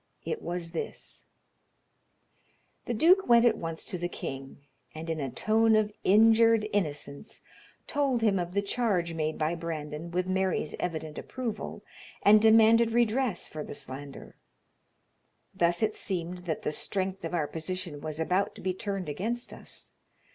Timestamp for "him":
8.23-8.39